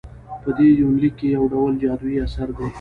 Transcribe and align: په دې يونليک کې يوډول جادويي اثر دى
په 0.43 0.49
دې 0.57 0.67
يونليک 0.81 1.13
کې 1.19 1.27
يوډول 1.35 1.73
جادويي 1.81 2.17
اثر 2.25 2.47
دى 2.57 2.67